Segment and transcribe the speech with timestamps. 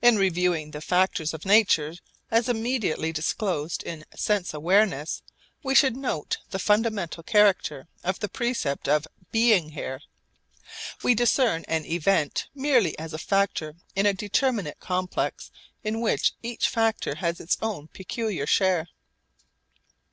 [0.00, 1.94] In reviewing the factors of nature
[2.30, 5.20] as immediately disclosed in sense awareness,
[5.64, 10.02] we should note the fundamental character of the percept of 'being here.'
[11.02, 15.50] We discern an event merely as a factor in a determinate complex
[15.82, 18.86] in which each factor has its own peculiar share.